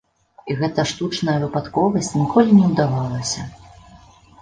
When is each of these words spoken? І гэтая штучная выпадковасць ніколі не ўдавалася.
І 0.53 0.55
гэтая 0.61 0.85
штучная 0.91 1.35
выпадковасць 1.45 2.11
ніколі 2.21 2.59
не 2.63 2.73
ўдавалася. 2.73 3.41